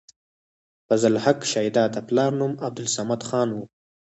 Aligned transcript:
فضل 0.87 1.13
حق 1.25 1.39
شېدا 1.51 1.83
د 1.91 1.97
پلار 2.07 2.31
نوم 2.39 2.53
عبدالصمد 2.65 3.21
خان 3.27 3.49
وۀ 3.55 3.63